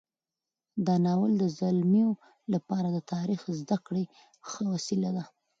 [0.85, 2.11] دا ناول د زلمیو
[2.53, 4.03] لپاره د تاریخ زده کړې
[4.49, 5.23] ښه وسیله ده.